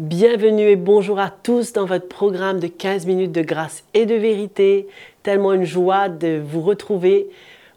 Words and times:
Bienvenue 0.00 0.70
et 0.70 0.76
bonjour 0.76 1.18
à 1.18 1.28
tous 1.28 1.74
dans 1.74 1.84
votre 1.84 2.08
programme 2.08 2.58
de 2.58 2.68
15 2.68 3.04
minutes 3.04 3.32
de 3.32 3.42
grâce 3.42 3.84
et 3.92 4.06
de 4.06 4.14
vérité. 4.14 4.88
Tellement 5.22 5.52
une 5.52 5.66
joie 5.66 6.08
de 6.08 6.42
vous 6.42 6.62
retrouver 6.62 7.28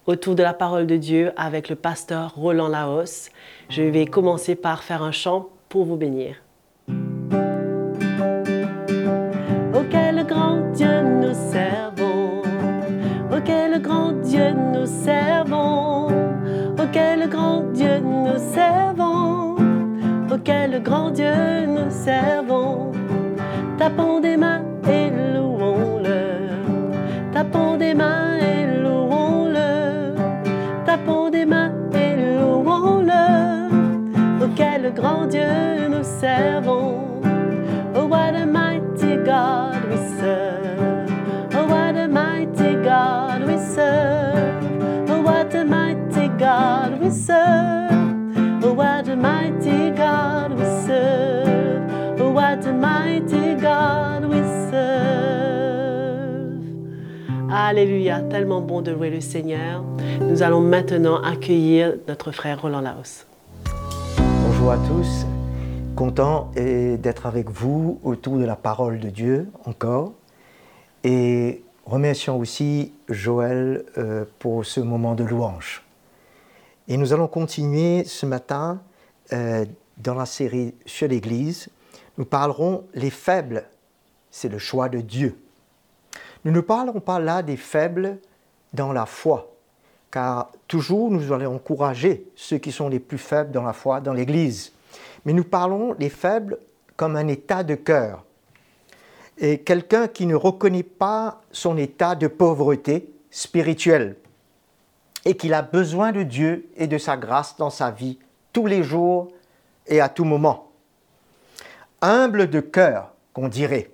autour 0.08 0.34
de 0.34 0.42
la 0.42 0.54
parole 0.54 0.88
de 0.88 0.96
Dieu 0.96 1.34
avec 1.36 1.68
le 1.68 1.76
pasteur 1.76 2.34
Roland 2.36 2.70
Laos. 2.70 3.30
Je 3.68 3.82
vais 3.82 4.06
commencer 4.06 4.56
par 4.56 4.84
faire 4.84 5.04
un 5.04 5.12
chant 5.12 5.50
pour 5.68 5.84
vous 5.84 5.98
bénir. 5.98 6.43
Quel 20.74 20.82
grand 20.82 21.12
Dieu 21.12 21.68
nous 21.68 21.92
servons. 21.92 22.92
Tapons 23.78 24.20
des 24.20 24.38
mains 24.38 24.64
et 24.90 25.12
louons-le. 25.12 26.50
Tapons 27.32 27.78
des 27.78 27.94
mains 27.94 28.38
et 28.40 28.82
louons-le. 28.82 30.16
Tapons 30.84 31.30
des 31.30 31.46
mains 31.46 31.72
et 31.94 32.16
louons-le. 32.16 33.70
Oh, 34.42 34.48
quel 34.56 34.92
grand 34.96 35.28
Dieu 35.28 35.90
nous 35.92 36.04
servons. 36.04 36.93
Alléluia, 57.74 58.22
tellement 58.22 58.62
bon 58.62 58.84
de 58.84 58.92
louer 58.92 59.10
le 59.10 59.20
Seigneur. 59.20 59.84
Nous 60.22 60.44
allons 60.44 60.62
maintenant 60.62 61.20
accueillir 61.24 61.96
notre 62.08 62.32
frère 62.32 62.62
Roland 62.62 62.82
Laos. 62.82 63.26
Bonjour 64.46 64.72
à 64.72 64.78
tous, 64.78 65.26
content 65.96 66.52
d'être 66.54 67.26
avec 67.26 67.50
vous 67.50 68.00
autour 68.04 68.38
de 68.38 68.46
la 68.46 68.56
parole 68.56 69.00
de 69.00 69.10
Dieu 69.10 69.48
encore. 69.66 70.14
Et 71.04 71.64
remercions 71.88 72.38
aussi 72.38 72.94
Joël 73.10 73.84
euh, 73.98 74.26
pour 74.38 74.64
ce 74.68 74.80
moment 74.80 75.16
de 75.16 75.24
louange. 75.24 75.84
Et 76.88 76.96
nous 76.96 77.12
allons 77.12 77.28
continuer 77.28 78.04
ce 78.04 78.28
matin 78.28 78.82
euh, 79.32 79.66
dans 79.98 80.14
la 80.14 80.28
série 80.28 80.76
sur 80.86 81.08
l'Église. 81.08 81.70
Nous 82.20 82.26
parlerons 82.26 82.84
les 82.94 83.10
faibles, 83.10 83.64
c'est 84.30 84.50
le 84.50 84.60
choix 84.60 84.90
de 84.90 85.00
Dieu. 85.00 85.43
Nous 86.46 86.52
ne 86.52 86.62
parlerons 86.62 87.00
pas 87.00 87.20
là 87.20 87.42
des 87.42 87.58
faibles 87.58 88.20
dans 88.74 88.92
la 88.92 89.06
foi, 89.06 89.54
car 90.12 90.52
toujours 90.68 91.10
nous 91.10 91.32
allons 91.32 91.56
encourager 91.56 92.28
ceux 92.36 92.58
qui 92.58 92.72
sont 92.72 92.90
les 92.90 93.00
plus 93.00 93.18
faibles 93.18 93.52
dans 93.52 93.64
la 93.64 93.74
foi 93.74 94.02
dans 94.02 94.14
l'Église. 94.14 94.74
Mais 95.26 95.34
nous 95.34 95.44
parlons 95.44 95.94
des 95.94 96.10
faibles 96.10 96.58
comme 96.98 97.16
un 97.16 97.28
état 97.28 97.64
de 97.64 97.76
cœur. 97.76 98.24
Et 99.38 99.60
quelqu'un 99.60 100.08
qui 100.08 100.26
ne 100.26 100.36
reconnaît 100.36 100.84
pas 100.84 101.42
son 101.52 101.78
état 101.78 102.16
de 102.16 102.28
pauvreté 102.28 103.12
spirituelle 103.32 104.16
et 105.26 105.36
qu'il 105.36 105.54
a 105.54 105.62
besoin 105.62 106.12
de 106.12 106.24
Dieu 106.24 106.70
et 106.76 106.88
de 106.88 106.98
sa 106.98 107.18
grâce 107.18 107.56
dans 107.58 107.70
sa 107.70 107.90
vie 107.90 108.20
tous 108.52 108.68
les 108.68 108.84
jours 108.84 109.30
et 109.88 110.02
à 110.02 110.10
tout 110.10 110.26
moment. 110.26 110.72
Humble 112.02 112.50
de 112.50 112.60
cœur, 112.60 113.14
qu'on 113.34 113.48
dirait, 113.48 113.90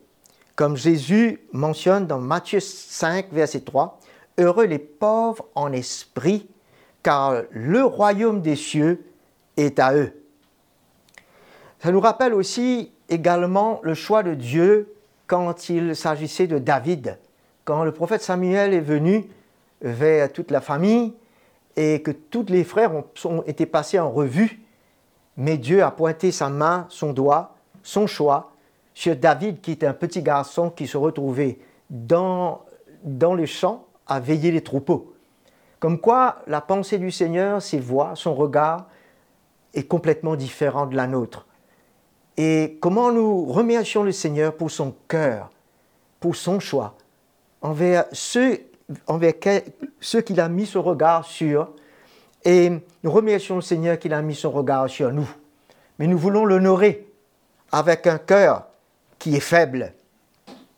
comme 0.60 0.76
Jésus 0.76 1.40
mentionne 1.54 2.06
dans 2.06 2.20
Matthieu 2.20 2.60
5, 2.60 3.32
verset 3.32 3.62
3, 3.62 3.98
Heureux 4.38 4.66
les 4.66 4.78
pauvres 4.78 5.46
en 5.56 5.72
esprit, 5.72 6.50
car 7.02 7.44
le 7.52 7.82
royaume 7.86 8.42
des 8.42 8.58
cieux 8.58 9.06
est 9.56 9.80
à 9.80 9.96
eux. 9.96 10.12
Ça 11.82 11.94
nous 11.94 12.02
rappelle 12.02 12.34
aussi 12.34 12.92
également 13.08 13.80
le 13.84 13.94
choix 13.94 14.22
de 14.22 14.34
Dieu 14.34 14.94
quand 15.28 15.70
il 15.70 15.96
s'agissait 15.96 16.48
de 16.48 16.60
David. 16.60 17.18
Quand 17.64 17.86
le 17.86 17.94
prophète 17.94 18.22
Samuel 18.22 18.74
est 18.74 18.82
venu 18.82 19.30
vers 19.80 20.30
toute 20.30 20.52
la 20.52 20.60
famille 20.60 21.14
et 21.78 22.02
que 22.02 22.12
tous 22.12 22.48
les 22.50 22.66
frères 22.66 22.92
ont, 23.24 23.44
été 23.44 23.66
passés 23.66 23.98
en 23.98 24.12
revue, 24.12 24.60
mais 25.38 25.58
Dieu 25.58 25.84
a 25.84 25.92
pointé 25.92 26.34
sa 26.34 26.50
main, 26.50 26.86
son 26.90 27.14
doigt, 27.14 27.56
son 27.82 28.08
choix 28.08 28.52
sur 29.00 29.16
David, 29.16 29.62
qui 29.62 29.72
était 29.72 29.86
un 29.86 29.94
petit 29.94 30.22
garçon 30.22 30.70
qui 30.70 30.86
se 30.86 30.98
retrouvait 30.98 31.60
dans, 31.90 32.66
dans 33.06 33.34
le 33.34 33.46
champ 33.46 33.86
à 34.06 34.20
veiller 34.20 34.52
les 34.52 34.60
troupeaux. 34.60 35.14
Comme 35.80 36.02
quoi, 36.02 36.40
la 36.48 36.60
pensée 36.60 36.98
du 36.98 37.10
Seigneur, 37.10 37.62
ses 37.62 37.80
voix, 37.80 38.12
son 38.16 38.36
regard 38.36 38.88
est 39.74 39.88
complètement 39.88 40.36
différent 40.36 40.86
de 40.86 40.98
la 40.98 41.08
nôtre. 41.08 41.48
Et 42.36 42.78
comment 42.82 43.10
nous 43.10 43.46
remercions 43.46 44.04
le 44.04 44.12
Seigneur 44.12 44.58
pour 44.58 44.70
son 44.70 44.94
cœur, 45.08 45.50
pour 46.20 46.36
son 46.36 46.60
choix, 46.60 46.98
envers 47.62 48.04
ceux 48.12 48.60
envers 49.08 49.36
ceux 50.02 50.20
qu'il 50.20 50.42
a 50.42 50.50
mis 50.50 50.66
son 50.66 50.82
regard 50.82 51.24
sur. 51.24 51.70
Et 52.44 52.70
nous 53.04 53.12
remercions 53.12 53.56
le 53.56 53.62
Seigneur 53.62 53.98
qu'il 53.98 54.14
a 54.14 54.22
mis 54.22 54.36
son 54.36 54.52
regard 54.52 54.90
sur 54.90 55.14
nous. 55.14 55.30
Mais 56.00 56.08
nous 56.08 56.18
voulons 56.18 56.44
l'honorer 56.44 57.08
avec 57.72 58.06
un 58.06 58.18
cœur 58.18 58.69
qui 59.20 59.36
est 59.36 59.42
faible. 59.42 59.94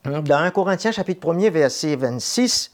Dans 0.04 0.36
1 0.36 0.52
Corinthiens 0.52 0.92
chapitre 0.92 1.34
1 1.34 1.50
verset 1.50 1.96
26, 1.96 2.72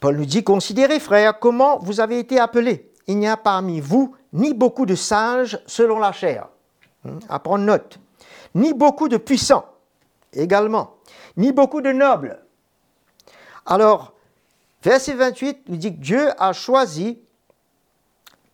Paul 0.00 0.16
nous 0.16 0.26
dit, 0.26 0.44
Considérez 0.44 1.00
frères 1.00 1.38
comment 1.38 1.78
vous 1.78 2.00
avez 2.00 2.18
été 2.18 2.38
appelés. 2.38 2.90
Il 3.06 3.18
n'y 3.18 3.28
a 3.28 3.36
parmi 3.36 3.80
vous 3.80 4.14
ni 4.32 4.52
beaucoup 4.52 4.86
de 4.86 4.94
sages 4.94 5.60
selon 5.66 5.98
la 5.98 6.12
chair, 6.12 6.48
hmm, 7.04 7.18
à 7.28 7.38
prendre 7.38 7.64
note, 7.64 7.98
ni 8.54 8.72
beaucoup 8.74 9.08
de 9.08 9.16
puissants 9.16 9.66
également, 10.32 10.96
ni 11.36 11.52
beaucoup 11.52 11.80
de 11.80 11.92
nobles, 11.92 12.42
alors, 13.66 14.14
verset 14.82 15.14
28 15.14 15.68
nous 15.68 15.76
dit 15.76 15.94
que 15.94 16.00
Dieu 16.00 16.30
a 16.38 16.52
choisi, 16.52 17.20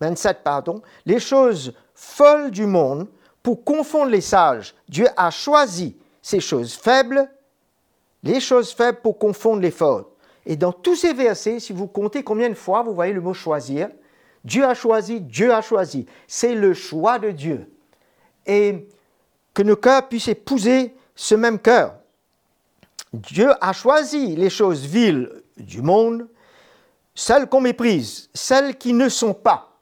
27 0.00 0.42
pardon, 0.44 0.82
les 1.06 1.18
choses 1.18 1.74
folles 1.94 2.50
du 2.50 2.66
monde 2.66 3.08
pour 3.42 3.64
confondre 3.64 4.10
les 4.10 4.20
sages. 4.20 4.74
Dieu 4.88 5.06
a 5.16 5.30
choisi 5.30 5.96
ces 6.22 6.40
choses 6.40 6.74
faibles, 6.74 7.30
les 8.22 8.40
choses 8.40 8.72
faibles 8.72 9.00
pour 9.02 9.18
confondre 9.18 9.62
les 9.62 9.70
fortes. 9.70 10.08
Et 10.46 10.56
dans 10.56 10.72
tous 10.72 10.96
ces 10.96 11.12
versets, 11.12 11.60
si 11.60 11.72
vous 11.72 11.86
comptez 11.86 12.22
combien 12.22 12.48
de 12.48 12.54
fois 12.54 12.82
vous 12.82 12.94
voyez 12.94 13.12
le 13.12 13.20
mot 13.20 13.34
choisir, 13.34 13.90
Dieu 14.44 14.64
a 14.64 14.74
choisi, 14.74 15.20
Dieu 15.20 15.52
a 15.52 15.60
choisi. 15.60 16.06
C'est 16.26 16.54
le 16.54 16.72
choix 16.74 17.18
de 17.18 17.30
Dieu. 17.30 17.70
Et 18.46 18.88
que 19.52 19.62
nos 19.62 19.76
cœurs 19.76 20.08
puissent 20.08 20.28
épouser 20.28 20.94
ce 21.14 21.34
même 21.34 21.58
cœur. 21.58 21.94
Dieu 23.12 23.50
a 23.60 23.72
choisi 23.72 24.36
les 24.36 24.50
choses 24.50 24.86
viles 24.86 25.42
du 25.56 25.82
monde, 25.82 26.28
celles 27.14 27.48
qu'on 27.48 27.60
méprise, 27.60 28.30
celles 28.32 28.78
qui 28.78 28.92
ne 28.92 29.08
sont 29.08 29.34
pas. 29.34 29.76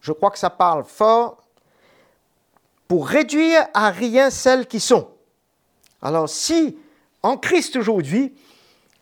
Je 0.00 0.12
crois 0.12 0.30
que 0.30 0.38
ça 0.38 0.50
parle 0.50 0.84
fort 0.84 1.43
pour 2.88 3.08
réduire 3.08 3.66
à 3.74 3.90
rien 3.90 4.30
celles 4.30 4.66
qui 4.66 4.80
sont. 4.80 5.08
Alors 6.02 6.28
si 6.28 6.78
en 7.22 7.36
Christ 7.36 7.76
aujourd'hui, 7.76 8.34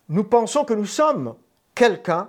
nous 0.09 0.25
pensons 0.25 0.65
que 0.65 0.75
nous 0.75 0.87
sommes 0.87 1.35
quelqu'un, 1.75 2.29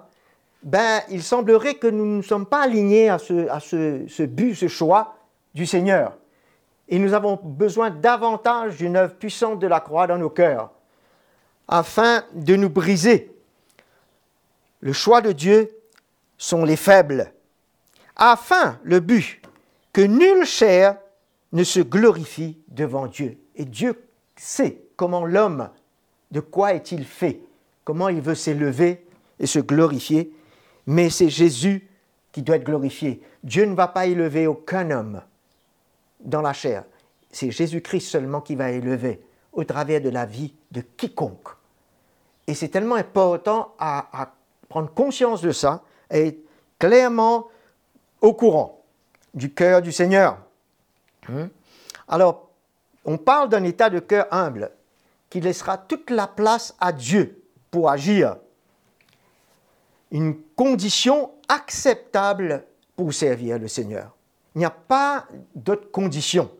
ben, 0.63 1.01
il 1.09 1.21
semblerait 1.21 1.75
que 1.75 1.87
nous 1.87 2.05
ne 2.05 2.21
sommes 2.21 2.45
pas 2.45 2.63
alignés 2.63 3.09
à 3.09 3.19
ce, 3.19 3.47
à 3.49 3.59
ce, 3.59 4.05
ce 4.07 4.23
but, 4.23 4.55
ce 4.55 4.67
choix 4.67 5.15
du 5.53 5.65
Seigneur. 5.65 6.17
Et 6.87 6.99
nous 6.99 7.13
avons 7.13 7.39
besoin 7.41 7.89
davantage 7.89 8.77
d'une 8.77 8.95
œuvre 8.95 9.13
puissante 9.13 9.59
de 9.59 9.67
la 9.67 9.79
croix 9.79 10.07
dans 10.07 10.17
nos 10.17 10.29
cœurs, 10.29 10.71
afin 11.67 12.23
de 12.33 12.55
nous 12.55 12.69
briser. 12.69 13.31
Le 14.79 14.93
choix 14.93 15.21
de 15.21 15.31
Dieu 15.31 15.69
sont 16.37 16.65
les 16.65 16.75
faibles, 16.75 17.33
afin, 18.15 18.79
le 18.83 18.99
but, 18.99 19.41
que 19.91 20.01
nulle 20.01 20.45
chair 20.45 20.97
ne 21.53 21.63
se 21.63 21.79
glorifie 21.79 22.57
devant 22.67 23.07
Dieu. 23.07 23.37
Et 23.55 23.65
Dieu 23.65 24.03
sait 24.35 24.81
comment 24.95 25.25
l'homme, 25.25 25.69
de 26.31 26.39
quoi 26.39 26.73
est-il 26.73 27.05
fait, 27.05 27.39
comment 27.85 28.09
il 28.09 28.21
veut 28.21 28.35
s'élever 28.35 29.05
et 29.39 29.47
se 29.47 29.59
glorifier, 29.59 30.33
mais 30.85 31.09
c'est 31.09 31.29
Jésus 31.29 31.87
qui 32.31 32.41
doit 32.41 32.57
être 32.57 32.65
glorifié. 32.65 33.21
Dieu 33.43 33.65
ne 33.65 33.75
va 33.75 33.87
pas 33.87 34.07
élever 34.07 34.47
aucun 34.47 34.91
homme 34.91 35.21
dans 36.19 36.41
la 36.41 36.53
chair. 36.53 36.83
C'est 37.31 37.51
Jésus-Christ 37.51 38.01
seulement 38.01 38.41
qui 38.41 38.55
va 38.55 38.71
élever 38.71 39.21
au 39.53 39.63
travers 39.63 40.01
de 40.01 40.09
la 40.09 40.25
vie 40.25 40.53
de 40.71 40.81
quiconque. 40.81 41.49
Et 42.47 42.53
c'est 42.53 42.69
tellement 42.69 42.95
important 42.95 43.73
à, 43.79 44.33
prendre 44.67 44.91
conscience 44.91 45.41
de 45.41 45.51
ça 45.51 45.83
et 46.09 46.27
être 46.27 46.39
clairement 46.79 47.47
au 48.21 48.33
courant 48.33 48.81
du 49.35 49.53
cœur 49.53 49.81
du 49.83 49.91
Seigneur. 49.91 50.37
Hmm? 51.29 51.47
Alors, 52.07 52.49
on 53.05 53.17
parle 53.17 53.49
d'un 53.49 53.63
état 53.63 53.89
de 53.89 53.99
cœur 53.99 54.27
humble 54.31 54.71
qui 55.29 55.41
laissera 55.41 55.77
toute 55.77 56.09
la 56.09 56.27
place 56.27 56.75
à 56.79 56.91
Dieu 56.91 57.43
pour 57.71 57.89
agir. 57.89 58.37
Une 60.11 60.35
condition 60.55 61.31
acceptable 61.47 62.65
pour 62.95 63.13
servir 63.13 63.57
le 63.57 63.67
Seigneur. 63.67 64.15
Il 64.55 64.59
n'y 64.59 64.65
a 64.65 64.69
pas 64.69 65.25
d'autre 65.55 65.89
condition. 65.91 66.51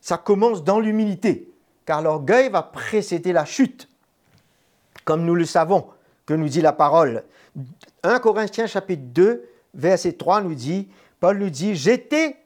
Ça 0.00 0.18
commence 0.18 0.62
dans 0.62 0.78
l'humilité, 0.78 1.50
car 1.84 2.00
l'orgueil 2.00 2.48
va 2.48 2.62
précéder 2.62 3.32
la 3.32 3.44
chute, 3.44 3.88
comme 5.04 5.24
nous 5.24 5.34
le 5.34 5.44
savons, 5.44 5.88
que 6.26 6.34
nous 6.34 6.48
dit 6.48 6.60
la 6.60 6.72
parole. 6.72 7.24
1 8.04 8.20
Corinthiens 8.20 8.68
chapitre 8.68 9.02
2, 9.06 9.48
verset 9.74 10.12
3 10.12 10.42
nous 10.42 10.54
dit, 10.54 10.88
Paul 11.18 11.38
nous 11.38 11.50
dit, 11.50 11.74
j'étais 11.74 12.36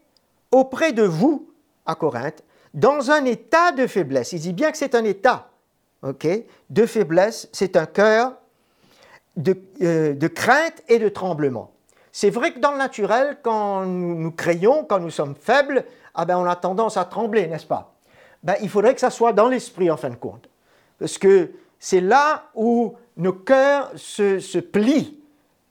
auprès 0.50 0.92
de 0.92 1.02
vous, 1.02 1.48
à 1.86 1.94
Corinthe, 1.94 2.42
dans 2.74 3.10
un 3.10 3.24
état 3.24 3.72
de 3.72 3.86
faiblesse. 3.86 4.32
Il 4.32 4.40
dit 4.40 4.52
bien 4.52 4.70
que 4.70 4.78
c'est 4.78 4.94
un 4.94 5.04
état 5.04 5.50
ok, 6.02 6.26
de 6.70 6.86
faiblesse, 6.86 7.48
c'est 7.52 7.76
un 7.76 7.86
cœur 7.86 8.34
de, 9.36 9.56
euh, 9.82 10.14
de, 10.14 10.28
crainte 10.28 10.82
et 10.88 10.98
de 10.98 11.08
tremblement. 11.08 11.72
C'est 12.12 12.30
vrai 12.30 12.52
que 12.52 12.58
dans 12.58 12.72
le 12.72 12.78
naturel, 12.78 13.38
quand 13.42 13.86
nous, 13.86 14.16
nous 14.16 14.32
créons, 14.32 14.84
quand 14.84 14.98
nous 14.98 15.10
sommes 15.10 15.34
faibles, 15.34 15.84
ah 16.14 16.24
ben 16.24 16.36
on 16.36 16.44
a 16.44 16.56
tendance 16.56 16.96
à 16.96 17.04
trembler, 17.04 17.46
n'est-ce 17.46 17.66
pas? 17.66 17.94
Ben, 18.42 18.56
Il 18.62 18.68
faudrait 18.68 18.94
que 18.94 19.00
ça 19.00 19.10
soit 19.10 19.32
dans 19.32 19.48
l'esprit 19.48 19.90
en 19.90 19.96
fin 19.96 20.10
de 20.10 20.16
compte. 20.16 20.48
Parce 20.98 21.18
que 21.18 21.52
c'est 21.78 22.00
là 22.00 22.50
où 22.54 22.94
nos 23.16 23.32
cœurs 23.32 23.92
se, 23.96 24.40
se 24.40 24.58
plient 24.58 25.18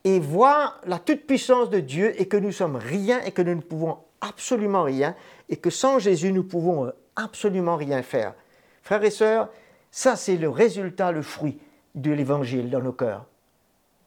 et 0.04 0.18
voient 0.18 0.74
la 0.86 0.98
toute-puissance 0.98 1.68
de 1.68 1.80
Dieu 1.80 2.20
et 2.20 2.26
que 2.26 2.36
nous 2.36 2.52
sommes 2.52 2.76
rien 2.76 3.20
et 3.20 3.32
que 3.32 3.42
nous 3.42 3.54
ne 3.54 3.60
pouvons 3.60 3.98
absolument 4.20 4.82
rien 4.82 5.14
et 5.48 5.56
que 5.56 5.70
sans 5.70 5.98
Jésus, 5.98 6.32
nous 6.32 6.44
pouvons 6.44 6.86
euh, 6.86 6.90
absolument 7.16 7.76
rien 7.76 8.02
faire. 8.02 8.34
Frères 8.82 9.04
et 9.04 9.10
sœurs, 9.10 9.48
ça 9.90 10.16
c'est 10.16 10.36
le 10.36 10.48
résultat, 10.48 11.12
le 11.12 11.22
fruit 11.22 11.58
de 11.94 12.10
l'évangile 12.12 12.70
dans 12.70 12.80
nos 12.80 12.92
cœurs, 12.92 13.26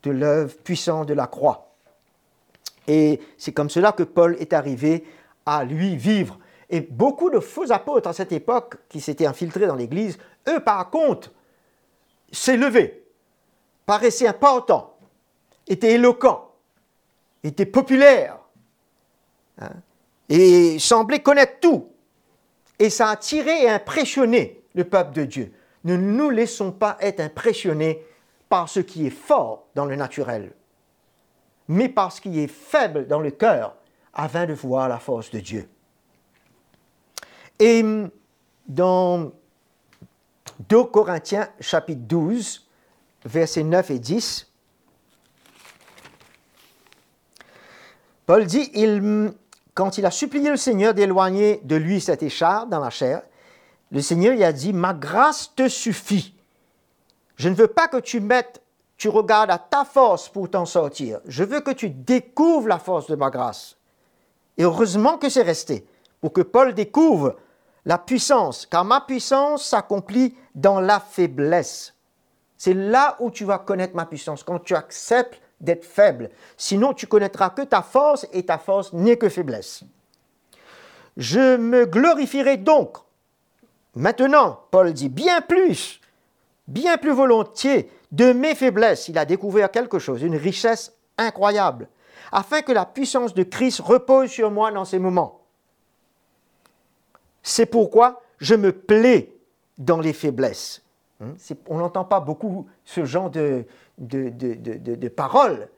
de 0.04 0.12
l'œuvre 0.12 0.56
puissante 0.58 1.08
de 1.08 1.14
la 1.14 1.28
croix. 1.28 1.76
Et 2.88 3.20
c'est 3.38 3.54
comme 3.54 3.70
cela 3.70 3.92
que 3.92 4.04
Paul 4.04 4.36
est 4.40 4.54
arrivé 4.54 5.06
à 5.46 5.64
lui 5.64 5.96
vivre. 5.96 6.40
Et 6.70 6.82
beaucoup 6.82 7.30
de 7.30 7.40
faux 7.40 7.72
apôtres 7.72 8.10
à 8.10 8.14
cette 8.14 8.32
époque 8.32 8.78
qui 8.90 9.00
s'étaient 9.00 9.26
infiltrés 9.26 9.68
dans 9.68 9.76
l'Église, 9.76 10.18
eux 10.48 10.60
par 10.60 10.90
contre, 10.90 11.32
s'élevaient, 12.32 13.04
paraissaient 13.86 14.28
importants, 14.28 14.98
étaient 15.68 15.94
éloquents, 15.94 16.52
étaient 17.44 17.66
populaires. 17.66 18.40
Hein 19.60 19.70
et 20.34 20.80
semblait 20.80 21.22
connaître 21.22 21.60
tout. 21.60 21.92
Et 22.80 22.90
ça 22.90 23.10
a 23.10 23.12
attiré 23.12 23.66
et 23.66 23.70
impressionné 23.70 24.64
le 24.74 24.84
peuple 24.84 25.14
de 25.14 25.26
Dieu. 25.26 25.54
Ne 25.84 25.96
nous 25.96 26.32
laissons 26.32 26.72
pas 26.72 26.98
être 27.02 27.20
impressionnés 27.20 28.04
par 28.50 28.68
ce 28.68 28.80
qui 28.80 29.06
est 29.06 29.12
fort 29.12 29.68
dans 29.76 29.86
le 29.86 29.96
naturel, 29.96 30.54
mais 31.68 31.88
par 31.88 32.12
ce 32.12 32.20
qui 32.20 32.40
est 32.40 32.48
faible 32.48 33.06
dans 33.06 33.20
le 33.20 33.30
cœur, 33.30 33.76
afin 34.12 34.48
de 34.48 34.54
voir 34.54 34.90
la 34.90 34.98
force 34.98 35.30
de 35.30 35.40
Dieu. 35.40 35.70
Et 37.60 37.86
dans 38.68 39.32
2 40.68 40.84
Corinthiens 40.86 41.48
chapitre 41.60 42.02
12, 42.02 42.68
versets 43.26 43.64
9 43.64 43.92
et 43.92 44.00
10, 44.00 44.52
Paul 48.26 48.46
dit, 48.46 48.72
il, 48.74 49.34
quand 49.74 49.98
il 49.98 50.06
a 50.06 50.12
supplié 50.12 50.50
le 50.50 50.58
Seigneur 50.58 50.94
d'éloigner 50.94 51.62
de 51.64 51.76
lui 51.76 52.00
cette 52.00 52.24
écharpe 52.24 52.70
dans 52.70 52.80
la 52.80 52.90
chair, 52.90 53.24
le 53.92 54.02
Seigneur 54.02 54.34
lui 54.34 54.44
a 54.44 54.54
dit, 54.54 54.74
ma 54.74 54.94
grâce 54.94 55.54
te 55.56 55.68
suffit. 55.68 56.36
Je 57.36 57.50
ne 57.50 57.56
veux 57.56 57.68
pas 57.68 57.88
que 57.88 57.98
tu 57.98 58.22
tu 58.98 59.10
regardes 59.10 59.52
à 59.52 59.58
ta 59.58 59.86
force 59.86 60.30
pour 60.30 60.50
t'en 60.50 60.66
sortir. 60.66 61.20
Je 61.26 61.44
veux 61.44 61.62
que 61.62 61.72
tu 61.72 61.90
découvres 61.90 62.68
la 62.68 62.80
force 62.80 63.08
de 63.08 63.16
ma 63.16 63.30
grâce. 63.30 63.76
Et 64.58 64.64
heureusement 64.64 65.18
que 65.18 65.30
c'est 65.30 65.42
resté, 65.42 65.86
pour 66.22 66.32
que 66.32 66.42
Paul 66.42 66.74
découvre 66.74 67.36
la 67.86 67.98
puissance, 67.98 68.66
car 68.66 68.86
ma 68.86 69.02
puissance 69.02 69.66
s'accomplit 69.66 70.36
dans 70.56 70.80
la 70.80 71.00
faiblesse. 71.00 71.94
C'est 72.58 72.74
là 72.74 73.18
où 73.20 73.30
tu 73.30 73.44
vas 73.44 73.58
connaître 73.58 73.96
ma 73.96 74.06
puissance, 74.06 74.44
quand 74.44 74.60
tu 74.60 74.76
acceptes 74.76 75.42
d'être 75.64 75.86
faible. 75.86 76.30
Sinon, 76.58 76.94
tu 76.94 77.08
connaîtras 77.08 77.50
que 77.50 77.64
ta 77.64 77.82
force 77.82 78.28
et 78.34 78.46
ta 78.46 78.58
force 78.58 78.94
n'est 78.94 79.18
que 79.18 79.30
faiblesse. 79.30 79.84
Je 81.18 81.58
me 81.58 81.86
glorifierai 81.86 82.58
donc. 82.58 82.98
Maintenant, 83.96 84.60
Paul 84.72 84.94
dit 84.94 85.10
bien 85.10 85.42
plus, 85.42 86.02
bien 86.68 86.98
plus 86.98 87.12
volontiers 87.12 87.90
de 88.12 88.34
mes 88.34 88.56
faiblesses. 88.56 89.08
Il 89.08 89.18
a 89.18 89.26
découvert 89.26 89.72
quelque 89.72 90.00
chose, 90.00 90.22
une 90.22 90.36
richesse 90.36 90.94
incroyable, 91.18 91.88
afin 92.32 92.62
que 92.62 92.72
la 92.72 92.86
puissance 92.86 93.34
de 93.34 93.44
Christ 93.44 93.80
repose 93.80 94.30
sur 94.30 94.52
moi 94.52 94.72
dans 94.72 94.86
ces 94.86 95.00
moments. 95.00 95.42
C'est 97.44 97.68
pourquoi 97.68 98.22
je 98.40 98.56
me 98.56 98.72
plais 98.72 99.34
dans 99.78 100.00
les 100.00 100.14
faiblesses. 100.14 100.82
Hein, 101.22 101.36
on 101.68 101.78
n'entend 101.78 102.06
pas 102.06 102.20
beaucoup 102.20 102.68
ce 102.86 103.06
genre 103.06 103.30
de, 103.30 103.66
de, 103.98 105.08
paroles, 105.08 105.70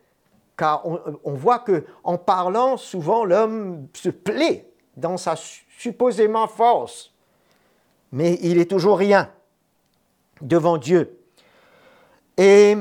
car 0.58 0.86
on, 0.86 1.34
voit 1.34 1.60
que 1.60 1.86
en 2.04 2.18
parlant, 2.18 2.78
souvent 2.78 3.26
l'homme 3.26 3.88
se 3.94 4.10
plaît 4.10 4.70
dans 4.98 5.18
sa 5.18 5.36
supposément 5.78 6.48
force, 6.48 7.14
mais 8.12 8.40
il 8.42 8.58
est 8.58 8.70
toujours 8.70 8.98
rien 8.98 9.30
devant 10.42 10.78
Dieu. 10.78 11.20
Et 12.38 12.78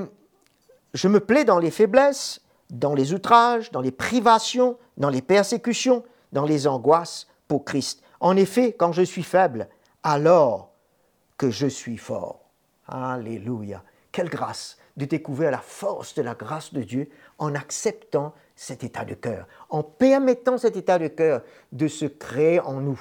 je 0.95 1.09
me 1.09 1.21
plais 1.21 1.45
dans 1.45 1.59
les 1.59 1.71
faiblesses, 1.71 2.41
dans 2.71 2.95
les 2.95 3.13
outrages, 3.13 3.71
dans 3.73 3.81
les 3.81 3.91
privations, 3.91 4.79
dans 4.97 5.11
les 5.11 5.23
persécutions, 5.23 6.05
dans 6.33 6.45
les 6.45 6.67
angoisses 6.67 7.27
pour 7.49 7.65
Christ. 7.65 8.03
En 8.21 8.37
effet, 8.37 8.73
quand 8.73 8.93
je 8.93 9.03
suis 9.03 9.23
faible, 9.23 9.69
alors 10.03 10.71
que 11.37 11.51
je 11.51 11.67
suis 11.67 11.97
fort. 11.97 12.41
Alléluia. 12.87 13.83
Quelle 14.13 14.29
grâce 14.29 14.77
de 14.97 15.05
découvrir 15.05 15.51
la 15.51 15.59
force 15.59 16.15
de 16.15 16.23
la 16.23 16.35
grâce 16.35 16.73
de 16.73 16.83
Dieu 16.83 17.09
en 17.39 17.55
acceptant 17.55 18.35
cet 18.55 18.85
état 18.85 19.05
de 19.05 19.15
cœur, 19.15 19.47
en 19.71 19.83
permettant 19.83 20.59
cet 20.59 20.77
état 20.77 20.99
de 20.99 21.09
cœur 21.09 21.43
de 21.73 21.89
se 21.89 22.07
créer 22.07 22.61
en 22.61 22.81
nous 22.81 23.01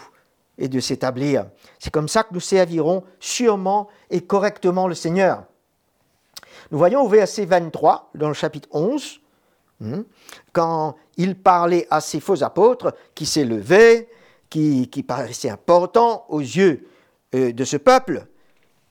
et 0.58 0.68
de 0.68 0.80
s'établir. 0.80 1.46
C'est 1.80 1.92
comme 1.92 2.08
ça 2.08 2.24
que 2.24 2.34
nous 2.34 2.40
servirons 2.40 3.04
sûrement 3.20 3.90
et 4.10 4.22
correctement 4.22 4.88
le 4.88 4.96
Seigneur. 4.96 5.46
Nous 6.72 6.78
voyons 6.78 7.02
au 7.02 7.08
verset 7.08 7.46
23, 7.46 8.12
dans 8.16 8.28
le 8.28 8.34
chapitre 8.34 8.68
11, 8.72 9.20
hmm, 9.80 10.02
quand 10.52 10.96
il 11.18 11.36
parlait 11.36 11.88
à 11.90 12.02
ces 12.02 12.20
faux 12.20 12.44
apôtres 12.44 12.96
qui 13.14 13.26
s'élevaient, 13.26 14.10
qui, 14.50 14.90
qui 14.90 15.04
paraissaient 15.04 15.50
importants 15.50 16.26
aux 16.30 16.40
yeux 16.40 16.88
euh, 17.36 17.52
de 17.52 17.64
ce 17.66 17.78
peuple, 17.78 18.26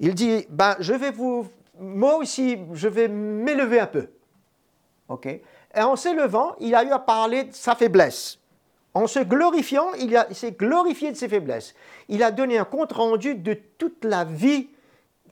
il 0.00 0.15
dit, 0.15 0.47
ben, 0.50 0.77
je 0.81 0.93
vais 0.93 1.12
vous 1.12 1.49
moi 1.83 2.17
aussi, 2.17 2.59
je 2.73 2.89
vais 2.89 3.09
m'élever 3.09 3.81
un 3.81 3.87
peu. 3.87 4.09
OK 5.09 5.27
Et 5.27 5.43
en 5.75 5.97
s'élevant, 5.97 6.55
il 6.61 6.75
a 6.75 6.85
eu 6.85 6.91
à 6.91 6.99
parler 6.99 7.45
de 7.45 7.53
sa 7.53 7.75
faiblesse. 7.75 8.39
En 8.95 9.07
se 9.07 9.19
glorifiant, 9.19 9.93
il, 9.99 10.17
s'est 10.33 10.53
glorifié 10.53 11.11
de 11.11 11.17
ses 11.17 11.29
faiblesses. 11.29 11.75
Il 12.09 12.23
a 12.23 12.31
donné 12.31 12.59
un 12.59 12.65
compte 12.65 12.93
rendu 12.93 13.35
de 13.35 13.55
toute 13.79 14.05
la 14.05 14.25
vie, 14.25 14.69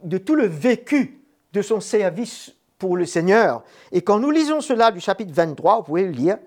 de 0.03 0.19
tout 0.19 0.35
le 0.35 0.47
vécu 0.47 1.21
de 1.53 1.63
son 1.63 1.81
service 1.81 2.53
pour 2.79 2.97
le 2.97 3.05
Seigneur. 3.05 3.63
Et 3.93 4.03
quand 4.03 4.19
nous 4.19 4.31
lisons 4.31 4.61
cela 4.61 4.91
du 4.91 5.01
chapitre 5.01 5.33
23, 5.33 5.77
vous 5.77 5.83
pouvez 5.83 6.05
le 6.05 6.11
lire, 6.11 6.39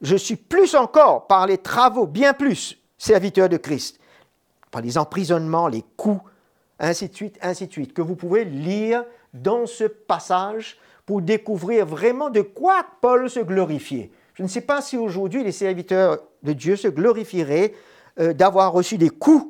je 0.00 0.16
suis 0.16 0.36
plus 0.36 0.74
encore 0.74 1.26
par 1.28 1.46
les 1.46 1.58
travaux, 1.58 2.06
bien 2.06 2.34
plus, 2.34 2.76
serviteur 2.98 3.48
de 3.48 3.56
Christ, 3.56 4.00
par 4.70 4.82
les 4.82 4.98
emprisonnements, 4.98 5.68
les 5.68 5.84
coups, 5.96 6.20
ainsi 6.78 7.08
de 7.08 7.14
suite, 7.14 7.38
ainsi 7.42 7.66
de 7.66 7.72
suite, 7.72 7.94
que 7.94 8.02
vous 8.02 8.16
pouvez 8.16 8.44
lire 8.44 9.04
dans 9.32 9.66
ce 9.66 9.84
passage 9.84 10.78
pour 11.06 11.22
découvrir 11.22 11.86
vraiment 11.86 12.30
de 12.30 12.40
quoi 12.40 12.86
Paul 13.00 13.28
se 13.28 13.40
glorifiait. 13.40 14.10
Je 14.34 14.42
ne 14.42 14.48
sais 14.48 14.60
pas 14.60 14.82
si 14.82 14.96
aujourd'hui 14.96 15.44
les 15.44 15.52
serviteurs 15.52 16.18
de 16.42 16.52
Dieu 16.52 16.76
se 16.76 16.88
glorifieraient 16.88 17.74
euh, 18.18 18.32
d'avoir 18.32 18.72
reçu 18.72 18.98
des 18.98 19.10
coups 19.10 19.46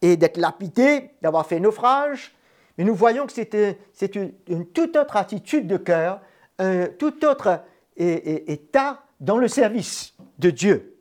et 0.00 0.16
d'être 0.16 0.36
lapidés, 0.36 1.10
d'avoir 1.20 1.46
fait 1.46 1.60
naufrage, 1.60 2.34
mais 2.76 2.84
nous 2.84 2.94
voyons 2.94 3.26
que 3.26 3.32
c'est 3.32 4.14
une, 4.14 4.32
toute 4.72 4.96
autre 4.96 5.16
attitude 5.16 5.66
de 5.66 5.76
cœur, 5.76 6.20
un 6.60 6.86
tout 6.86 7.24
autre 7.24 7.62
état 7.96 9.02
dans 9.18 9.36
le 9.36 9.48
service 9.48 10.14
de 10.38 10.50
Dieu, 10.50 10.96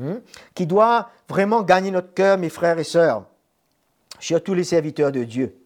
hein, 0.00 0.20
qui 0.54 0.66
doit 0.66 1.10
vraiment 1.28 1.62
gagner 1.62 1.90
notre 1.90 2.14
cœur, 2.14 2.38
mes 2.38 2.48
frères 2.48 2.78
et 2.78 2.84
sœurs 2.84 3.26
sur 4.20 4.42
tous 4.42 4.54
les 4.54 4.64
serviteurs 4.64 5.12
de 5.12 5.24
Dieu. 5.24 5.56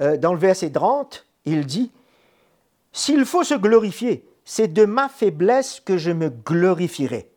Euh, 0.00 0.16
dans 0.16 0.32
le 0.32 0.38
verset 0.38 0.70
30, 0.70 1.26
il 1.44 1.66
dit, 1.66 1.90
S'il 2.92 3.24
faut 3.24 3.44
se 3.44 3.54
glorifier, 3.54 4.24
c'est 4.44 4.68
de 4.68 4.84
ma 4.84 5.08
faiblesse 5.08 5.80
que 5.80 5.96
je 5.96 6.10
me 6.10 6.28
glorifierai. 6.28 7.30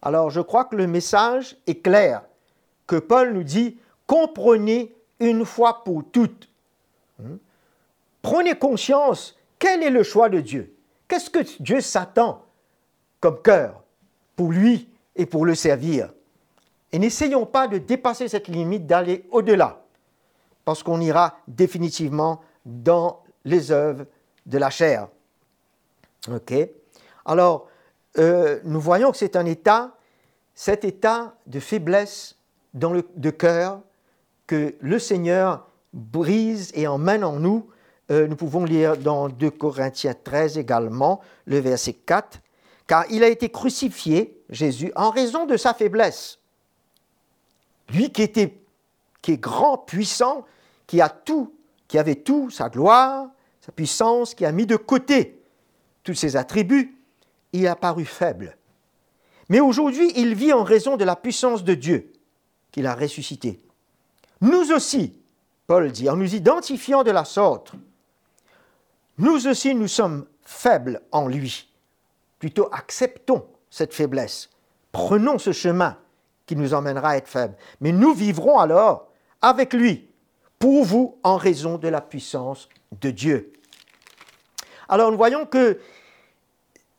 Alors 0.00 0.30
je 0.30 0.40
crois 0.40 0.64
que 0.64 0.76
le 0.76 0.86
message 0.86 1.56
est 1.66 1.82
clair. 1.82 2.22
que 2.86 2.96
Paul 2.96 3.34
nous 3.34 3.42
dit, 3.42 3.76
comprenez 4.06 4.94
une 5.20 5.44
fois 5.44 5.84
pour 5.84 6.02
toutes. 6.10 6.48
Hmm? 7.18 7.36
Prenez 8.22 8.54
conscience, 8.54 9.36
quel 9.58 9.82
est 9.82 9.90
le 9.90 10.02
choix 10.02 10.30
de 10.30 10.40
Dieu? 10.40 10.74
Qu'est-ce 11.06 11.28
que 11.28 11.40
Dieu 11.62 11.80
s'attend 11.80 12.44
comme 13.20 13.42
cœur 13.42 13.82
pour 14.36 14.52
lui 14.52 14.88
et 15.16 15.26
pour 15.26 15.44
le 15.44 15.54
servir? 15.54 16.10
Et 16.92 16.98
n'essayons 16.98 17.46
pas 17.46 17.68
de 17.68 17.78
dépasser 17.78 18.28
cette 18.28 18.48
limite, 18.48 18.86
d'aller 18.86 19.26
au-delà, 19.30 19.84
parce 20.64 20.82
qu'on 20.82 21.00
ira 21.00 21.38
définitivement 21.46 22.40
dans 22.64 23.22
les 23.44 23.70
œuvres 23.70 24.06
de 24.46 24.58
la 24.58 24.70
chair. 24.70 25.08
Ok 26.32 26.52
Alors, 27.24 27.68
euh, 28.18 28.60
nous 28.64 28.80
voyons 28.80 29.10
que 29.10 29.18
c'est 29.18 29.36
un 29.36 29.46
état, 29.46 29.96
cet 30.54 30.84
état 30.84 31.34
de 31.46 31.60
faiblesse 31.60 32.36
dans 32.74 32.92
le, 32.92 33.04
de 33.16 33.30
cœur 33.30 33.80
que 34.46 34.74
le 34.80 34.98
Seigneur 34.98 35.68
brise 35.92 36.72
et 36.74 36.86
emmène 36.86 37.24
en 37.24 37.38
nous. 37.38 37.68
Euh, 38.10 38.26
nous 38.26 38.36
pouvons 38.36 38.64
lire 38.64 38.96
dans 38.96 39.28
2 39.28 39.50
Corinthiens 39.50 40.14
13 40.14 40.58
également, 40.58 41.20
le 41.44 41.58
verset 41.58 41.92
4, 41.92 42.40
car 42.86 43.04
il 43.10 43.22
a 43.22 43.28
été 43.28 43.50
crucifié, 43.50 44.42
Jésus, 44.48 44.90
en 44.96 45.10
raison 45.10 45.44
de 45.44 45.56
sa 45.58 45.74
faiblesse. 45.74 46.37
Lui 47.90 48.10
qui 48.10 48.22
est 48.22 49.38
grand, 49.38 49.78
puissant, 49.78 50.44
qui 50.86 51.00
a 51.00 51.08
tout, 51.08 51.54
qui 51.86 51.98
avait 51.98 52.16
tout, 52.16 52.50
sa 52.50 52.68
gloire, 52.68 53.28
sa 53.60 53.72
puissance, 53.72 54.34
qui 54.34 54.44
a 54.44 54.52
mis 54.52 54.66
de 54.66 54.76
côté 54.76 55.42
tous 56.02 56.14
ses 56.14 56.36
attributs, 56.36 56.96
il 57.52 57.66
a 57.66 57.76
paru 57.76 58.04
faible. 58.04 58.56
Mais 59.48 59.60
aujourd'hui, 59.60 60.12
il 60.16 60.34
vit 60.34 60.52
en 60.52 60.64
raison 60.64 60.96
de 60.96 61.04
la 61.04 61.16
puissance 61.16 61.64
de 61.64 61.74
Dieu 61.74 62.12
qu'il 62.70 62.86
a 62.86 62.94
ressuscité. 62.94 63.60
Nous 64.40 64.72
aussi, 64.72 65.18
Paul 65.66 65.90
dit, 65.90 66.08
en 66.08 66.16
nous 66.16 66.34
identifiant 66.34 67.02
de 67.02 67.10
la 67.10 67.24
sorte, 67.24 67.72
nous 69.18 69.46
aussi 69.46 69.74
nous 69.74 69.88
sommes 69.88 70.26
faibles 70.42 71.02
en 71.12 71.28
lui. 71.28 71.68
Plutôt 72.38 72.68
acceptons 72.72 73.46
cette 73.70 73.94
faiblesse. 73.94 74.50
Prenons 74.92 75.38
ce 75.38 75.52
chemin 75.52 75.98
qui 76.48 76.56
nous 76.56 76.72
emmènera 76.72 77.10
à 77.10 77.16
être 77.18 77.28
faibles. 77.28 77.54
Mais 77.80 77.92
nous 77.92 78.14
vivrons 78.14 78.58
alors 78.58 79.12
avec 79.42 79.74
lui, 79.74 80.08
pour 80.58 80.84
vous, 80.84 81.20
en 81.22 81.36
raison 81.36 81.76
de 81.76 81.86
la 81.86 82.00
puissance 82.00 82.68
de 83.00 83.10
Dieu. 83.10 83.52
Alors 84.88 85.10
nous 85.12 85.18
voyons 85.18 85.44
que 85.44 85.78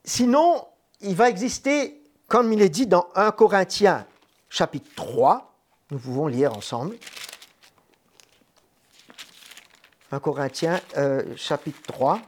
sinon, 0.05 0.65
il 1.01 1.15
va 1.15 1.29
exister, 1.29 1.99
comme 2.27 2.53
il 2.53 2.61
est 2.61 2.69
dit 2.69 2.85
dans 2.85 3.09
1 3.15 3.31
Corinthiens 3.31 4.05
chapitre 4.49 4.89
3, 4.95 5.51
nous 5.89 5.97
pouvons 5.97 6.27
lire 6.27 6.55
ensemble. 6.55 6.95
1 10.11 10.19
Corinthiens 10.19 10.79
euh, 10.95 11.35
chapitre 11.35 11.81
3. 11.87 12.21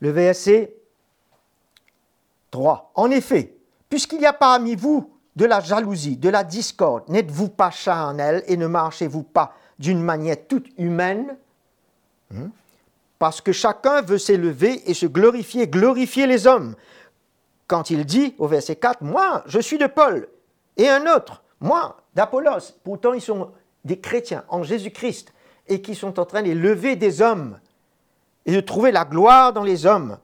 Le 0.00 0.10
verset 0.10 0.79
3. 2.50 2.92
En 2.94 3.10
effet, 3.10 3.56
puisqu'il 3.88 4.20
y 4.20 4.26
a 4.26 4.32
parmi 4.32 4.74
vous 4.74 5.10
de 5.36 5.44
la 5.44 5.60
jalousie, 5.60 6.16
de 6.16 6.28
la 6.28 6.44
discorde, 6.44 7.08
n'êtes-vous 7.08 7.48
pas 7.48 7.70
charnel 7.70 8.42
et 8.46 8.56
ne 8.56 8.66
marchez-vous 8.66 9.22
pas 9.22 9.54
d'une 9.78 10.02
manière 10.02 10.36
toute 10.48 10.66
humaine? 10.78 11.36
Hmm? 12.30 12.48
Parce 13.18 13.40
que 13.40 13.52
chacun 13.52 14.02
veut 14.02 14.18
s'élever 14.18 14.88
et 14.90 14.94
se 14.94 15.06
glorifier, 15.06 15.68
glorifier 15.68 16.26
les 16.26 16.46
hommes. 16.46 16.74
Quand 17.66 17.90
il 17.90 18.04
dit 18.04 18.34
au 18.38 18.46
verset 18.46 18.76
4, 18.76 19.02
moi, 19.02 19.42
je 19.46 19.60
suis 19.60 19.78
de 19.78 19.86
Paul, 19.86 20.28
et 20.76 20.88
un 20.88 21.06
autre, 21.14 21.42
moi, 21.60 21.98
d'Apollos. 22.14 22.72
Pourtant, 22.82 23.12
ils 23.12 23.20
sont 23.20 23.50
des 23.84 23.98
chrétiens 23.98 24.44
en 24.48 24.62
Jésus-Christ 24.62 25.32
et 25.68 25.80
qui 25.80 25.94
sont 25.94 26.18
en 26.18 26.24
train 26.24 26.42
d'élever 26.42 26.96
des 26.96 27.22
hommes 27.22 27.58
et 28.46 28.52
de 28.52 28.60
trouver 28.60 28.90
la 28.92 29.04
gloire 29.04 29.52
dans 29.52 29.62
les 29.62 29.86
hommes. 29.86 30.18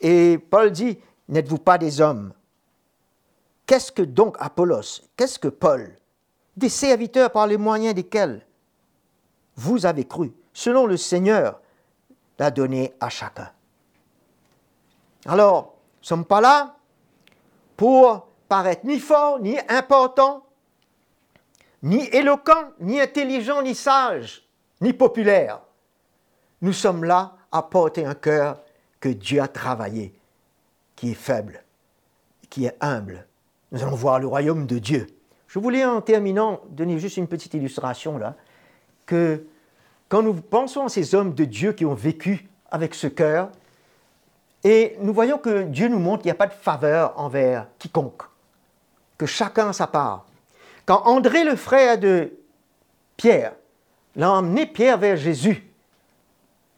Et 0.00 0.38
Paul 0.38 0.70
dit, 0.70 0.98
n'êtes-vous 1.28 1.58
pas 1.58 1.78
des 1.78 2.00
hommes? 2.00 2.32
Qu'est-ce 3.66 3.92
que 3.92 4.02
donc 4.02 4.36
Apollos 4.38 5.02
Qu'est-ce 5.16 5.38
que 5.38 5.48
Paul? 5.48 5.94
Des 6.56 6.68
serviteurs 6.68 7.30
par 7.30 7.46
les 7.46 7.56
moyens 7.56 7.94
desquels 7.94 8.44
vous 9.56 9.86
avez 9.86 10.04
cru, 10.04 10.32
selon 10.52 10.86
le 10.86 10.96
Seigneur 10.96 11.60
l'a 12.38 12.50
donné 12.50 12.94
à 13.00 13.08
chacun. 13.08 13.50
Alors, 15.26 15.64
nous 15.64 16.00
ne 16.02 16.06
sommes 16.06 16.24
pas 16.24 16.40
là 16.40 16.76
pour 17.76 18.28
paraître 18.48 18.86
ni 18.86 18.98
fort, 19.00 19.40
ni 19.40 19.58
important, 19.68 20.46
ni 21.82 22.06
éloquent, 22.06 22.70
ni 22.80 23.00
intelligent, 23.00 23.62
ni 23.62 23.74
sage, 23.74 24.48
ni 24.80 24.92
populaire. 24.92 25.60
Nous 26.62 26.72
sommes 26.72 27.04
là 27.04 27.36
à 27.52 27.62
porter 27.62 28.04
un 28.04 28.14
cœur 28.14 28.60
que 29.00 29.08
Dieu 29.08 29.40
a 29.40 29.48
travaillé, 29.48 30.12
qui 30.96 31.10
est 31.12 31.14
faible, 31.14 31.62
qui 32.50 32.66
est 32.66 32.76
humble. 32.80 33.26
Nous 33.72 33.82
allons 33.82 33.96
voir 33.96 34.18
le 34.18 34.26
royaume 34.26 34.66
de 34.66 34.78
Dieu. 34.78 35.06
Je 35.46 35.58
voulais 35.58 35.84
en 35.84 36.00
terminant 36.00 36.60
donner 36.70 36.98
juste 36.98 37.16
une 37.16 37.28
petite 37.28 37.54
illustration 37.54 38.18
là, 38.18 38.36
que 39.06 39.44
quand 40.08 40.22
nous 40.22 40.34
pensons 40.34 40.86
à 40.86 40.88
ces 40.88 41.14
hommes 41.14 41.34
de 41.34 41.44
Dieu 41.44 41.72
qui 41.72 41.84
ont 41.84 41.94
vécu 41.94 42.48
avec 42.70 42.94
ce 42.94 43.06
cœur, 43.06 43.50
et 44.64 44.96
nous 45.00 45.12
voyons 45.12 45.38
que 45.38 45.62
Dieu 45.62 45.88
nous 45.88 45.98
montre 45.98 46.22
qu'il 46.22 46.28
n'y 46.28 46.32
a 46.32 46.34
pas 46.34 46.46
de 46.46 46.52
faveur 46.52 47.18
envers 47.18 47.66
quiconque 47.78 48.22
que 49.18 49.26
chacun 49.26 49.70
a 49.70 49.72
sa 49.72 49.88
part. 49.88 50.24
Quand 50.86 51.02
André, 51.04 51.44
le 51.44 51.56
frère 51.56 51.98
de 51.98 52.32
Pierre, 53.16 53.52
l'a 54.16 54.32
emmené 54.32 54.64
Pierre 54.66 54.96
vers 54.96 55.16
Jésus, 55.16 55.67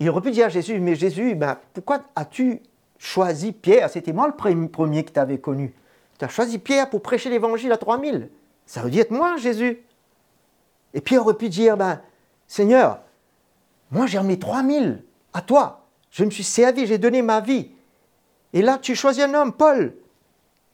il 0.00 0.08
aurait 0.08 0.22
pu 0.22 0.30
dire 0.30 0.46
à 0.46 0.48
Jésus, 0.48 0.80
mais 0.80 0.96
Jésus, 0.96 1.34
ben, 1.34 1.58
pourquoi 1.74 2.00
as-tu 2.16 2.62
choisi 2.98 3.52
Pierre? 3.52 3.90
C'était 3.90 4.14
moi 4.14 4.26
le 4.28 4.68
premier 4.68 5.04
qui 5.04 5.12
t'avais 5.12 5.38
connu. 5.38 5.74
Tu 6.18 6.24
as 6.24 6.28
choisi 6.28 6.58
Pierre 6.58 6.88
pour 6.88 7.02
prêcher 7.02 7.28
l'évangile 7.28 7.70
à 7.70 7.76
3000. 7.76 8.30
Ça 8.64 8.82
veut 8.82 8.90
dire 8.90 9.02
être 9.02 9.10
moi, 9.10 9.36
Jésus. 9.36 9.78
Et 10.94 11.02
Pierre 11.02 11.22
aurait 11.22 11.34
pu 11.34 11.50
dire, 11.50 11.76
ben, 11.76 12.00
Seigneur, 12.48 13.00
moi 13.90 14.06
j'ai 14.06 14.18
emmené 14.18 14.38
3000 14.38 15.04
à 15.34 15.42
toi. 15.42 15.86
Je 16.10 16.24
me 16.24 16.30
suis 16.30 16.44
servi, 16.44 16.86
j'ai 16.86 16.98
donné 16.98 17.20
ma 17.20 17.40
vie. 17.40 17.70
Et 18.52 18.62
là, 18.62 18.78
tu 18.78 18.94
choisis 18.94 19.22
un 19.22 19.34
homme, 19.34 19.52
Paul, 19.52 19.94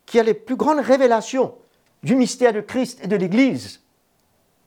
qui 0.07 0.21
a 0.21 0.23
les 0.23 0.35
plus 0.35 0.57
grandes 0.57 0.81
révélations 0.81 1.55
du 2.03 2.15
mystère 2.15 2.53
de 2.53 2.61
Christ 2.61 3.01
et 3.03 3.09
de 3.09 3.17
l'Église. 3.17 3.83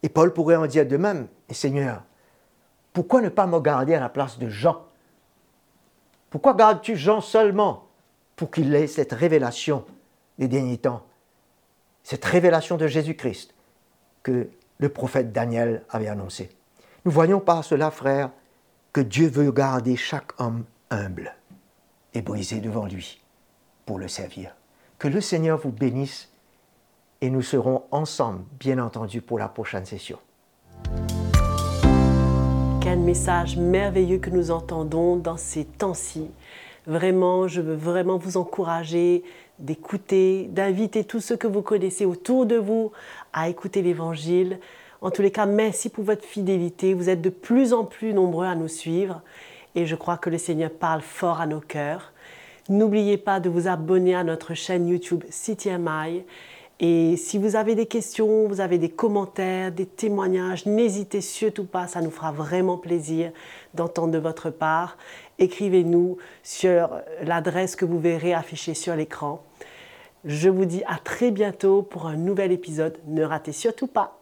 Et 0.04 0.10
Paul 0.10 0.34
pourrait 0.34 0.58
en 0.58 0.68
dire 0.68 0.86
de 0.86 0.98
même, 0.98 1.28
et 1.48 1.54
Seigneur, 1.54 2.04
pourquoi 3.00 3.22
ne 3.22 3.29
pas 3.29 3.48
me 3.48 3.62
garder 3.62 3.96
à 3.96 4.01
la 4.01 4.10
place 4.10 4.38
de 4.39 4.50
Jean? 4.50 4.86
Pourquoi 6.29 6.53
gardes-tu 6.53 6.98
Jean 6.98 7.22
seulement 7.22 7.88
pour 8.36 8.51
qu'il 8.51 8.75
ait 8.75 8.88
cette 8.88 9.13
révélation 9.13 9.86
des 10.38 10.50
derniers 10.50 10.79
temps? 10.79 11.06
Cette 12.03 12.25
révélation 12.25 12.75
de 12.75 12.88
Jésus-Christ 12.88 13.56
que 14.22 14.50
le 14.79 14.89
prophète 14.89 15.32
Daniel 15.32 15.86
avait 15.89 16.10
annoncée. 16.10 16.50
Nous 17.06 17.12
voyons 17.12 17.39
par 17.39 17.63
cela, 17.63 17.89
frère, 17.89 18.32
que 18.91 19.00
Dieu 19.00 19.29
veut 19.29 19.53
garder 19.53 19.96
chaque 19.96 20.38
homme 20.38 20.65
humble 20.89 21.38
et 22.13 22.22
brisé 22.22 22.60
devant 22.60 22.86
lui 22.86 23.22
pour 23.86 23.98
le 23.98 24.10
servir. 24.10 24.53
Que 24.98 25.08
le 25.08 25.22
Seigneur 25.22 25.58
vous 25.58 25.72
bénisse 25.72 26.34
et 27.22 27.29
nous 27.29 27.44
serons 27.44 27.86
ensemble, 27.91 28.44
bien 28.60 28.77
entendu, 28.77 29.22
pour 29.22 29.39
la 29.39 29.48
prochaine 29.48 29.86
session. 29.86 30.20
Quel 32.82 33.00
message 33.00 33.58
merveilleux 33.58 34.20
que 34.20 34.30
nous 34.30 34.52
entendons 34.52 35.18
dans 35.18 35.36
ces 35.36 35.66
temps-ci. 35.66 36.30
Vraiment, 36.88 37.48
je 37.48 37.60
veux 37.60 37.76
vraiment 37.76 38.18
vous 38.18 38.38
encourager 38.38 39.24
d'écouter, 39.60 40.48
d'inviter 40.52 41.04
tous 41.04 41.20
ceux 41.20 41.36
que 41.36 41.48
vous 41.48 41.62
connaissez 41.62 42.06
autour 42.06 42.46
de 42.46 42.56
vous 42.56 42.92
à 43.34 43.50
écouter 43.50 43.82
l'Évangile. 43.82 44.60
En 45.02 45.12
tous 45.12 45.22
les 45.22 45.32
cas, 45.32 45.46
merci 45.46 45.90
pour 45.90 46.06
votre 46.06 46.24
fidélité. 46.24 46.94
Vous 46.94 47.10
êtes 47.10 47.22
de 47.22 47.30
plus 47.30 47.74
en 47.74 47.84
plus 47.84 48.14
nombreux 48.14 48.46
à 48.46 48.56
nous 48.56 48.70
suivre 48.70 49.22
et 49.76 49.86
je 49.86 49.96
crois 49.96 50.18
que 50.18 50.30
le 50.30 50.38
Seigneur 50.38 50.72
parle 50.72 51.02
fort 51.02 51.42
à 51.42 51.48
nos 51.48 51.60
cœurs. 51.60 52.14
N'oubliez 52.70 53.18
pas 53.18 53.40
de 53.40 53.50
vous 53.50 53.68
abonner 53.68 54.16
à 54.16 54.24
notre 54.24 54.54
chaîne 54.54 54.88
YouTube 54.88 55.24
CityMI. 55.30 56.24
Et 56.82 57.18
si 57.18 57.38
vous 57.38 57.58
avez 57.58 57.76
des 57.76 57.88
questions, 57.88 58.48
vous 58.48 58.62
avez 58.62 58.78
des 58.78 58.90
commentaires, 58.90 59.72
des 59.72 59.86
témoignages, 59.86 60.66
n'hésitez 60.66 61.20
surtout 61.20 61.66
pas, 61.66 61.88
ça 61.88 62.00
nous 62.00 62.10
fera 62.10 62.32
vraiment 62.32 62.78
plaisir 62.78 63.32
d'entendre 63.74 64.14
de 64.14 64.18
votre 64.18 64.50
part. 64.50 64.98
Écrivez-nous 65.40 66.18
sur 66.42 67.02
l'adresse 67.24 67.76
que 67.76 67.84
vous 67.84 68.00
verrez 68.00 68.34
affichée 68.34 68.76
sur 68.76 68.96
l'écran. 68.96 69.44
Je 70.24 70.50
vous 70.50 70.66
dis 70.66 70.84
à 70.88 70.98
très 71.04 71.32
bientôt 71.32 71.82
pour 71.82 72.08
un 72.08 72.16
nouvel 72.16 72.54
épisode. 72.54 72.98
Ne 73.08 73.26
ratez 73.26 73.52
surtout 73.52 73.88
pas. 73.88 74.19